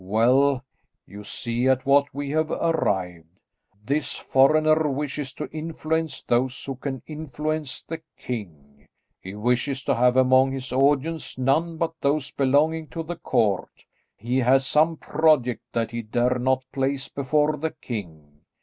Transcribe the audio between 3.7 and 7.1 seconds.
This foreigner wishes to influence those who can